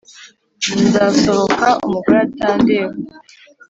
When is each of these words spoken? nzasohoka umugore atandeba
nzasohoka 0.87 1.69
umugore 1.85 2.17
atandeba 2.27 2.95